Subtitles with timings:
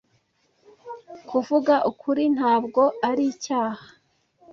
[1.29, 3.83] Kuvuga ukuri ntabwo ari icyaha.